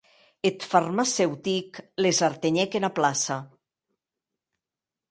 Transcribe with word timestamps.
Eth 0.49 0.63
farmaceutic 0.69 1.81
les 2.07 2.23
artenhèc 2.29 2.79
ena 2.81 2.93
plaça. 2.97 3.39